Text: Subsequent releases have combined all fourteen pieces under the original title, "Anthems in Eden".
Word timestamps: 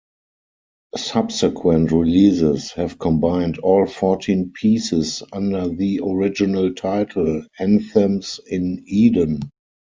Subsequent 0.97 1.91
releases 1.91 2.71
have 2.71 2.97
combined 2.97 3.59
all 3.59 3.85
fourteen 3.85 4.51
pieces 4.51 5.21
under 5.31 5.67
the 5.67 6.01
original 6.03 6.73
title, 6.73 7.45
"Anthems 7.59 8.39
in 8.47 8.81
Eden". 8.87 9.41